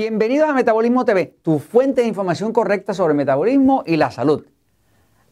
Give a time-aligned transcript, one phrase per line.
[0.00, 4.46] Bienvenidos a Metabolismo TV, tu fuente de información correcta sobre metabolismo y la salud.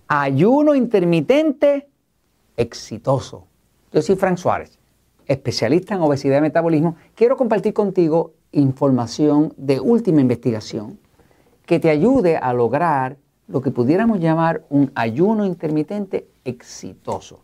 [0.08, 1.88] Ayuno intermitente
[2.54, 3.46] exitoso.
[3.90, 4.78] Yo soy Frank Suárez,
[5.24, 6.96] especialista en obesidad y metabolismo.
[7.14, 10.98] Quiero compartir contigo información de última investigación
[11.64, 17.40] que te ayude a lograr lo que pudiéramos llamar un ayuno intermitente exitoso.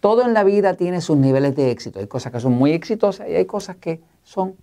[0.00, 2.00] Todo en la vida tiene sus niveles de éxito.
[2.00, 4.56] Hay cosas que son muy exitosas y hay cosas que son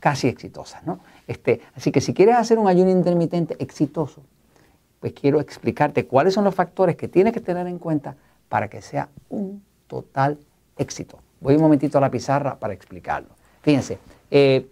[0.00, 0.86] casi exitosas.
[0.86, 1.00] ¿no?
[1.28, 4.22] Este, así que si quieres hacer un ayuno intermitente exitoso,
[4.98, 8.16] pues quiero explicarte cuáles son los factores que tienes que tener en cuenta
[8.48, 10.38] para que sea un total
[10.76, 11.18] éxito.
[11.40, 13.28] Voy un momentito a la pizarra para explicarlo.
[13.62, 13.98] Fíjense,
[14.30, 14.66] eh,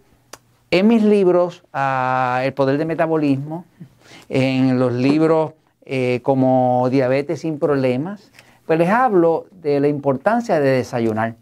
[0.70, 3.66] en mis libros, ah, El poder del metabolismo,
[4.28, 5.52] en los libros
[5.84, 8.32] eh, como Diabetes sin problemas,
[8.66, 11.36] pues les hablo de la importancia de desayunar.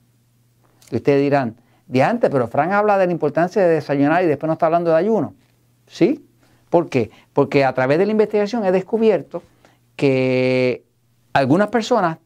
[0.90, 1.56] Y ustedes dirán,
[1.86, 4.90] de antes, pero Frank habla de la importancia de desayunar y después no está hablando
[4.90, 5.34] de ayuno.
[5.86, 6.26] ¿Sí?
[6.70, 7.10] ¿Por qué?
[7.32, 9.42] Porque a través de la investigación he descubierto
[9.96, 10.84] que
[11.32, 12.18] algunas personas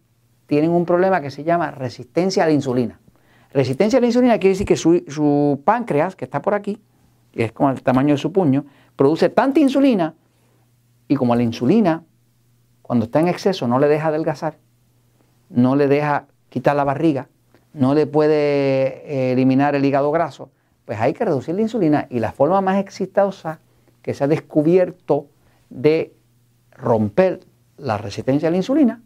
[0.46, 3.00] tienen un problema que se llama resistencia a la insulina.
[3.52, 6.80] Resistencia a la insulina quiere decir que su, páncreas, que está por aquí,
[7.32, 8.64] que es como el tamaño de su puño,
[8.96, 10.14] produce tanta insulina
[11.08, 12.04] y como la insulina,
[12.82, 14.58] cuando está en exceso, no le deja adelgazar,
[15.50, 17.28] no le deja quitar la barriga,
[17.78, 20.50] no le puede eh, eliminar el hígado graso,
[20.84, 23.60] pues hay que reducir la insulina y la forma más exitosa
[24.02, 25.26] que se ha descubierto
[25.70, 26.12] de
[26.72, 27.40] romper
[27.76, 29.00] la resistencia a la insulina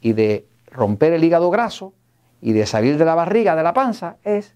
[0.00, 1.92] y de romper el hígado graso
[2.40, 4.54] y de salir de la barriga, de la panza, es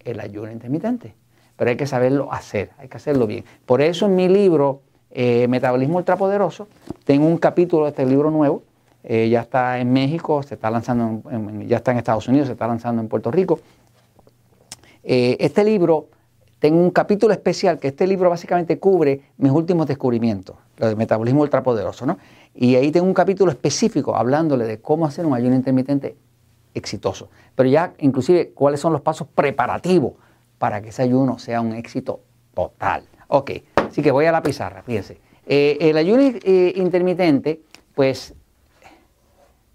[0.00, 1.14] el ayuno intermitente.
[1.56, 3.44] Pero hay que saberlo hacer, hay que hacerlo bien.
[3.64, 4.82] Por eso en mi libro,
[5.12, 6.68] eh, Metabolismo Ultrapoderoso,
[7.04, 8.64] tengo un capítulo de este libro nuevo
[9.10, 11.22] eh, ya está en México, se está lanzando,
[11.66, 13.58] ya está en Estados Unidos, se está lanzando en Puerto Rico.
[15.02, 16.08] Eh, este libro,
[16.58, 21.40] tengo un capítulo especial que este libro básicamente cubre mis últimos descubrimientos, lo de metabolismo
[21.40, 22.18] ultrapoderoso, ¿no?
[22.54, 26.14] Y ahí tengo un capítulo específico hablándole de cómo hacer un ayuno intermitente
[26.74, 27.30] exitoso.
[27.54, 30.12] Pero ya inclusive cuáles son los pasos preparativos
[30.58, 32.20] para que ese ayuno sea un éxito
[32.52, 33.04] total.
[33.28, 35.18] Ok, así que voy a la pizarra, fíjense.
[35.46, 37.62] Eh, el ayuno intermitente,
[37.94, 38.34] pues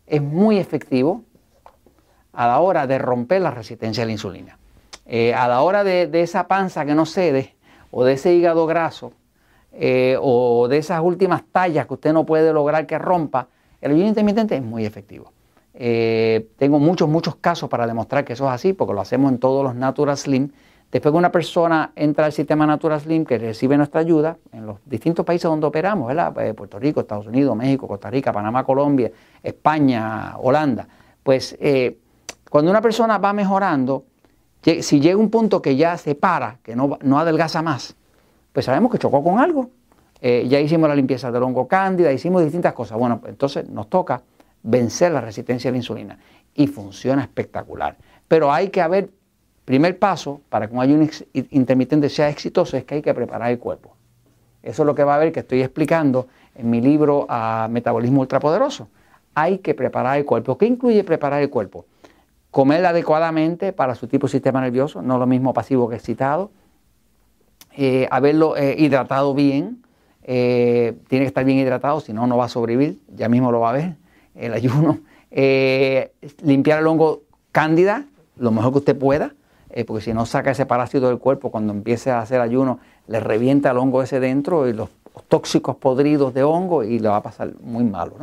[0.08, 1.24] es muy efectivo
[2.34, 4.58] a la hora de romper la resistencia a la insulina.
[5.06, 7.56] Eh, a la hora de, esa panza que no cede,
[7.92, 9.14] o de ese hígado graso,
[9.74, 13.48] eh, o de esas últimas tallas que usted no puede lograr que rompa,
[13.82, 15.32] el ayuno intermitente es muy efectivo.
[15.74, 19.40] Eh, tengo muchos, muchos casos para demostrar que eso es así, porque lo hacemos en
[19.40, 20.52] todos los Natural Slim.
[20.94, 24.78] Después que una persona entra al sistema Natural Slim, que recibe nuestra ayuda, en los
[24.86, 26.38] distintos países donde operamos, ¿verdad?
[26.46, 29.12] Eh, Puerto Rico, Estados Unidos, México, Costa Rica, Panamá, Colombia,
[29.42, 30.88] España, Holanda,
[31.24, 31.98] pues eh,
[32.48, 34.06] cuando una persona va mejorando,
[34.62, 37.96] si llega un punto que ya se para, que no, no adelgaza más,
[38.52, 39.72] pues sabemos que chocó con algo.
[40.22, 43.00] Eh, ya hicimos la limpieza del hongo cándida, hicimos distintas cosas.
[43.00, 44.22] Bueno, pues entonces nos toca
[44.62, 46.20] vencer la resistencia a la insulina
[46.54, 47.98] y funciona espectacular.
[48.28, 49.10] Pero hay que haber
[49.66, 51.08] Primer paso para que un ayuno
[51.52, 53.96] intermitente sea exitoso es que hay que preparar el cuerpo.
[54.62, 58.22] Eso es lo que va a ver que estoy explicando en mi libro a Metabolismo
[58.22, 58.90] Ultrapoderoso.
[59.36, 60.58] Hay que preparar el cuerpo.
[60.58, 61.86] ¿Qué incluye preparar el cuerpo?
[62.52, 66.52] Comer adecuadamente para su tipo de sistema nervioso, no lo mismo pasivo que excitado.
[67.76, 69.82] Eh, haberlo eh, hidratado bien.
[70.24, 73.00] Eh, tiene que estar bien hidratado, si no, no va a sobrevivir.
[73.16, 73.96] Ya mismo lo va a ver
[74.36, 75.00] el ayuno.
[76.42, 78.06] limpiar el hongo cándida,
[78.38, 79.34] lo mejor que usted pueda
[79.74, 83.20] eh, porque si no saca ese parásito del cuerpo, cuando empiece a hacer ayuno, le
[83.20, 84.90] revienta el hongo ese dentro y los
[85.28, 88.14] tóxicos podridos de hongo y le va a pasar muy malo.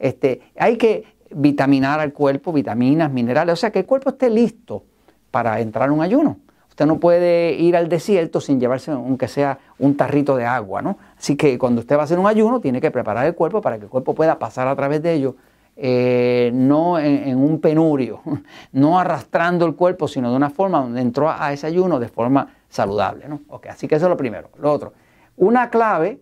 [0.00, 4.82] Este, hay que vitaminar al cuerpo, vitaminas, minerales, o sea, que el cuerpo esté listo
[5.30, 6.38] para entrar en un ayuno.
[6.70, 10.98] Usted no puede ir al desierto sin llevarse, aunque sea un tarrito de agua, ¿no?
[11.16, 13.78] Así que cuando usted va a hacer un ayuno, tiene que preparar el cuerpo para
[13.78, 15.36] que el cuerpo pueda pasar a través de ello
[15.78, 18.22] eh, no en, un penurio,
[18.72, 22.48] no arrastrando el cuerpo, sino de una forma donde entró a ese ayuno de forma
[22.68, 23.28] saludable.
[23.28, 23.40] ¿no?
[23.68, 24.50] así que eso es lo primero.
[24.58, 24.94] Lo otro,
[25.36, 26.20] una clave,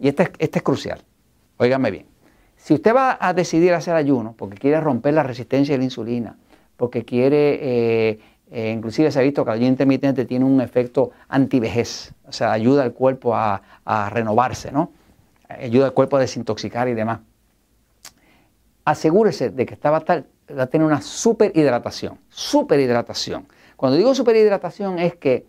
[0.00, 1.00] y esta es, este es crucial,
[1.58, 2.06] óigame bien,
[2.56, 6.36] si usted va a decidir hacer ayuno porque quiere romper la resistencia de la insulina,
[6.76, 8.20] porque quiere, eh,
[8.50, 12.52] eh, inclusive se ha visto que el ayuno intermitente tiene un efecto antivejez, o sea,
[12.52, 14.92] ayuda al cuerpo a, a renovarse, ¿no?
[15.48, 17.20] ayuda al cuerpo a desintoxicar y demás
[18.90, 22.18] asegúrese de que esta va a, tener una superhidratación.
[22.30, 23.46] Superhidratación.
[23.76, 25.46] Cuando digo superhidratación es que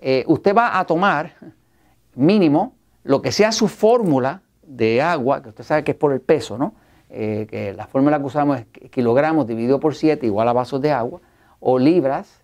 [0.00, 1.34] eh, usted va a tomar
[2.14, 6.20] mínimo lo que sea su fórmula de agua, que usted sabe que es por el
[6.20, 6.74] peso, ¿no?
[7.08, 10.92] Eh, que la fórmula que usamos es kilogramos dividido por 7 igual a vasos de
[10.92, 11.20] agua,
[11.60, 12.40] o libras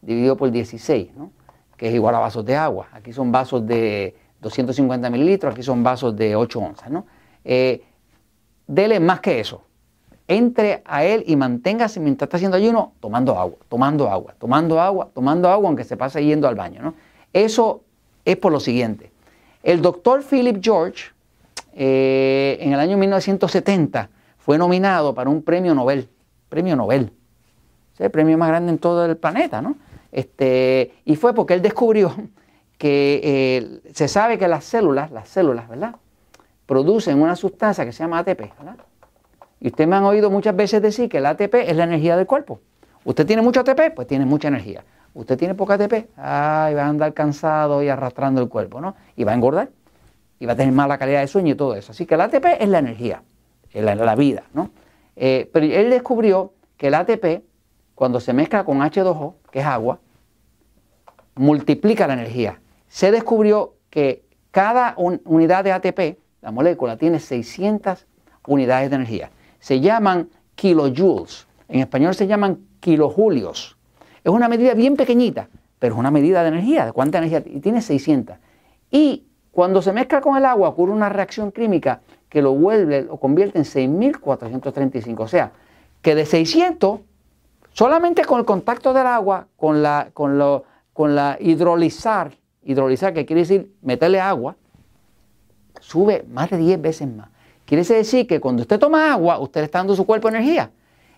[0.00, 1.30] dividido por 16, ¿no?
[1.76, 2.88] que es igual a vasos de agua.
[2.92, 7.06] Aquí son vasos de 250 mililitros, aquí son vasos de 8 onzas, ¿no?
[7.44, 7.82] Eh,
[8.66, 9.62] dele más que eso.
[10.28, 15.08] Entre a él y manténgase mientras está haciendo ayuno tomando agua, tomando agua, tomando agua,
[15.12, 16.80] tomando agua, aunque se pase yendo al baño.
[16.82, 16.94] ¿no?
[17.32, 17.82] Eso
[18.24, 19.10] es por lo siguiente.
[19.62, 21.10] El doctor Philip George,
[21.74, 24.08] eh, en el año 1970,
[24.38, 26.08] fue nominado para un premio Nobel.
[26.48, 27.12] Premio Nobel.
[27.94, 29.76] Es el premio más grande en todo el planeta, ¿no?
[30.10, 32.14] Este, y fue porque él descubrió
[32.78, 35.96] que eh, se sabe que las células, las células, ¿verdad?
[36.66, 38.76] Producen una sustancia que se llama ATP, ¿verdad?
[39.62, 42.26] Y ustedes me han oído muchas veces decir que el ATP es la energía del
[42.26, 42.58] cuerpo.
[43.04, 44.84] Usted tiene mucho ATP, pues tiene mucha energía.
[45.14, 48.96] Usted tiene poca ATP, ay, va a andar cansado y arrastrando el cuerpo, ¿no?
[49.14, 49.70] Y va a engordar.
[50.40, 51.92] Y va a tener mala calidad de sueño y todo eso.
[51.92, 53.22] Así que el ATP es la energía,
[53.70, 54.70] es la, vida, ¿no?
[55.14, 57.44] Eh, pero él descubrió que el ATP,
[57.94, 60.00] cuando se mezcla con H2O, que es agua,
[61.36, 62.60] multiplica la energía.
[62.88, 68.08] Se descubrió que cada unidad de ATP, la molécula, tiene 600
[68.48, 69.30] unidades de energía.
[69.62, 71.46] Se llaman kilojoules.
[71.68, 73.78] En español se llaman kilojulios.
[74.24, 75.48] Es una medida bien pequeñita,
[75.78, 78.36] pero es una medida de energía, de cuánta energía, y tiene 600.
[78.90, 83.18] Y cuando se mezcla con el agua ocurre una reacción química que lo vuelve, lo
[83.18, 85.22] convierte en 6435.
[85.22, 85.52] O sea,
[86.02, 86.98] que de 600,
[87.72, 92.32] solamente con el contacto del agua, con la, con lo, con la hidrolizar,
[92.64, 94.56] hidrolizar que quiere decir meterle agua,
[95.78, 97.28] sube más de 10 veces más.
[97.72, 100.72] Quiere decir que cuando usted toma agua, usted le está dando su cuerpo energía.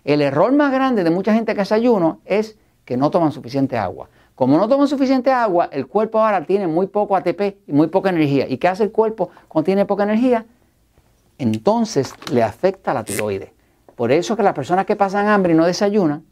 [0.05, 3.77] El error más grande de mucha gente que hace ayuno es que no toman suficiente
[3.77, 4.07] agua.
[4.35, 8.09] Como no toman suficiente agua, el cuerpo ahora tiene muy poco ATP y muy poca
[8.09, 8.47] energía.
[8.47, 10.45] ¿Y qué hace el cuerpo cuando tiene poca energía?
[11.37, 13.49] Entonces le afecta la tiroides.
[13.93, 16.23] Por eso que las personas que pasan hambre y no desayunan,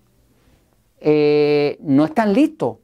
[1.02, 2.78] eh, no están listos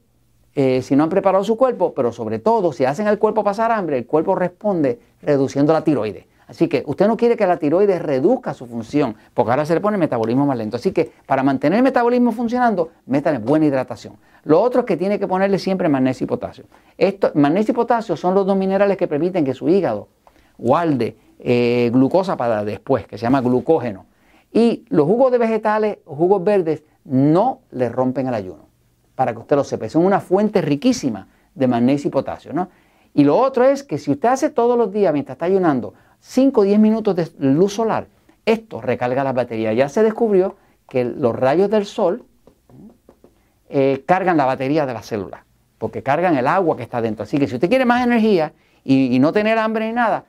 [0.54, 3.72] eh, si no han preparado su cuerpo, pero sobre todo si hacen al cuerpo pasar
[3.72, 6.26] hambre, el cuerpo responde reduciendo la tiroides.
[6.50, 9.80] Así que usted no quiere que la tiroides reduzca su función, porque ahora se le
[9.80, 10.78] pone el metabolismo más lento.
[10.78, 14.16] Así que para mantener el metabolismo funcionando, métale buena hidratación.
[14.42, 16.64] Lo otro es que tiene que ponerle siempre magnesio y potasio.
[16.98, 20.08] Esto, magnesio y potasio son los dos minerales que permiten que su hígado
[20.58, 24.06] guarde eh, glucosa para después, que se llama glucógeno.
[24.52, 28.66] Y los jugos de vegetales, jugos verdes, no le rompen el ayuno
[29.14, 29.88] para que usted lo sepa.
[29.88, 32.52] Son una fuente riquísima de magnesio y potasio.
[32.52, 32.68] ¿no?
[33.14, 36.60] Y lo otro es que si usted hace todos los días mientras está ayunando 5
[36.60, 38.06] o 10 minutos de luz solar,
[38.46, 39.76] esto recarga las baterías.
[39.76, 40.56] Ya se descubrió
[40.88, 42.24] que los rayos del sol
[43.68, 45.44] eh, cargan la batería de la célula,
[45.78, 47.22] porque cargan el agua que está dentro.
[47.22, 48.52] Así que si usted quiere más energía
[48.84, 50.24] y, no tener hambre ni nada,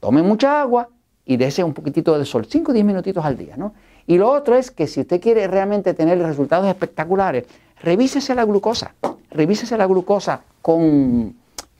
[0.00, 0.88] tome mucha agua
[1.24, 3.56] y dése un poquitito de sol, 5 o 10 minutitos al día.
[3.56, 3.74] ¿no?
[4.06, 7.44] Y lo otro es que si usted quiere realmente tener resultados espectaculares,
[7.80, 8.94] revísese la glucosa,
[9.30, 11.34] revísese la glucosa con,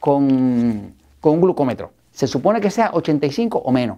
[0.04, 0.92] con,
[1.22, 1.92] un glucómetro.
[2.12, 3.96] Se supone que sea 85 o menos.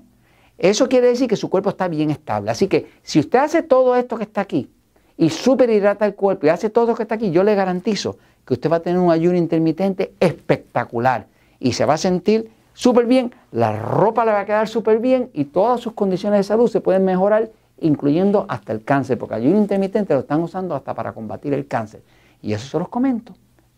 [0.56, 2.52] Eso quiere decir que su cuerpo está bien estable.
[2.52, 4.70] Así que si usted hace todo esto que está aquí
[5.16, 8.54] y superhidrata el cuerpo y hace todo lo que está aquí, yo le garantizo que
[8.54, 11.26] usted va a tener un ayuno intermitente espectacular
[11.58, 15.30] y se va a sentir súper bien, la ropa le va a quedar súper bien
[15.32, 19.58] y todas sus condiciones de salud se pueden mejorar incluyendo hasta el cáncer, porque ayuno
[19.58, 22.00] intermitente lo están usando hasta para combatir el cáncer.
[22.42, 23.34] Y eso se los comento,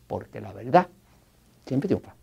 [0.07, 0.88] porque la verdad
[1.64, 2.18] siempre triunfa.